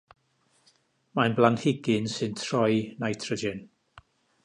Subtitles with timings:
[1.19, 2.75] Mae'n blanhigyn sy'n troi
[3.07, 3.67] nitrogen.